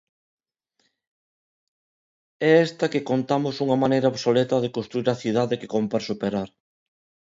É 2.49 2.51
esta 2.67 2.91
que 2.93 3.07
contamos 3.09 3.55
unha 3.63 3.77
maneira 3.83 4.11
obsoleta 4.13 4.57
de 4.63 4.73
construír 4.75 5.07
a 5.11 5.19
cidade 5.23 5.59
que 5.59 5.71
cómpre 5.75 6.01
superar. 6.09 6.49